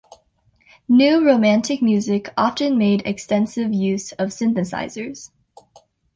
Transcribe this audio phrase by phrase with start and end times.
[0.89, 5.29] New Romantic music often made extensive use of synthesisers.